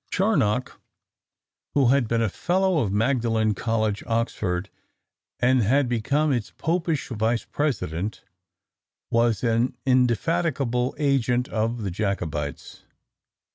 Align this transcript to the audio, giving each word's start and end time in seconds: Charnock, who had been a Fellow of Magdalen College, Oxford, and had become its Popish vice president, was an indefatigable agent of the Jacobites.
Charnock, 0.09 0.81
who 1.75 1.89
had 1.89 2.07
been 2.07 2.23
a 2.23 2.29
Fellow 2.29 2.79
of 2.79 2.91
Magdalen 2.91 3.53
College, 3.53 4.03
Oxford, 4.07 4.71
and 5.39 5.61
had 5.61 5.87
become 5.87 6.33
its 6.33 6.49
Popish 6.57 7.09
vice 7.09 7.45
president, 7.45 8.23
was 9.11 9.43
an 9.43 9.77
indefatigable 9.85 10.95
agent 10.97 11.49
of 11.49 11.83
the 11.83 11.91
Jacobites. 11.91 12.81